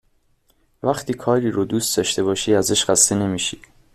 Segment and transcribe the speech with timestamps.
[0.83, 3.61] وقتی کاری رو دوست داشته باشی ازش خسته نمی شی